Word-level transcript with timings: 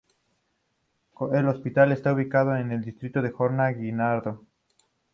El 1.31 1.47
hospital 1.47 1.91
está 1.91 2.11
ubicado 2.11 2.55
en 2.55 2.71
el 2.71 2.81
distrito 2.81 3.21
de 3.21 3.31
Horta-Guinardó. 3.37 4.43